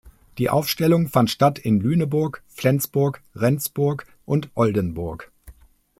[0.39, 5.31] Die Aufstellung fand statt in Lüneburg, Flensburg, Rendsburg und Oldenburg.